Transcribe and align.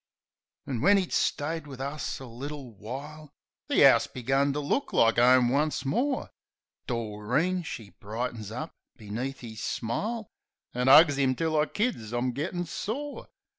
An' 0.65 0.81
when 0.81 0.97
'e'd 0.97 1.13
stayed 1.13 1.67
wiv 1.67 1.79
us 1.79 2.19
a 2.19 2.25
little 2.25 2.73
while 2.73 3.29
The 3.67 3.85
'ouse 3.85 4.07
begun 4.07 4.51
to 4.53 4.59
look 4.59 4.91
like 4.93 5.19
'ome 5.19 5.49
once 5.49 5.85
more. 5.85 6.31
Doreen 6.87 7.61
she 7.61 7.91
brightens 7.91 8.51
up 8.51 8.73
beneath 8.97 9.43
'is 9.43 9.61
smile, 9.61 10.31
An' 10.73 10.89
'ugs 10.89 11.19
'im 11.19 11.35
till 11.35 11.55
I 11.59 11.67
kids 11.67 12.13
I'm 12.13 12.31
gettin' 12.31 12.65
sore. 12.65 13.27